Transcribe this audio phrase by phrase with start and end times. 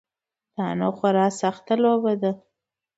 [0.55, 2.31] دا نو خورا سخته لوبه ده.